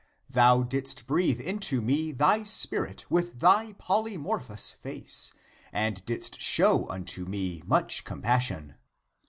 [0.31, 5.31] Thou didst breathe into me thy spirit with thy polymorphous face,
[5.71, 8.77] and didst show unto me much compassion.